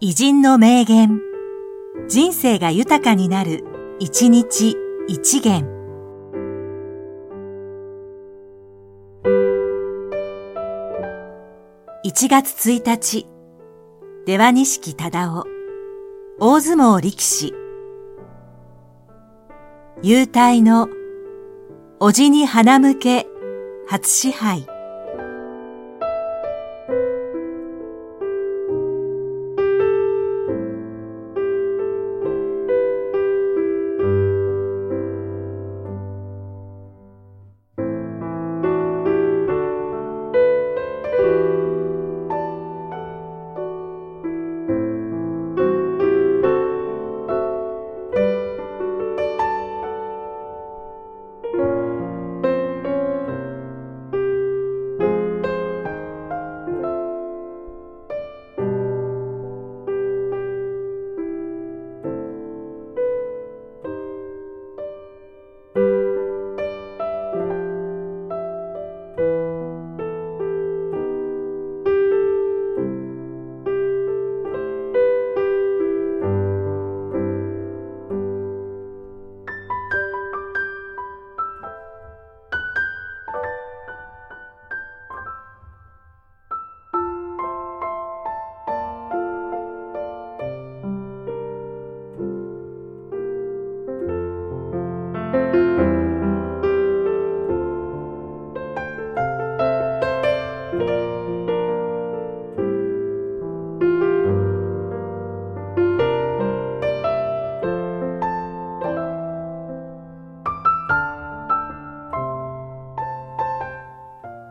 [0.00, 1.20] 偉人の名言。
[2.06, 3.64] 人生が豊かになる、
[3.98, 4.76] 一日
[5.08, 5.66] 一元。
[12.04, 13.26] 1月1日、
[14.24, 15.44] 出羽錦忠夫、
[16.38, 17.52] 大相撲力士。
[20.04, 20.88] 幽体の、
[21.98, 23.26] おじに花向け、
[23.88, 24.77] 初支配。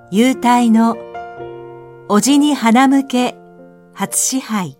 [0.10, 0.96] 幽体の
[2.10, 3.36] おじに花向け
[3.94, 4.80] 初支配。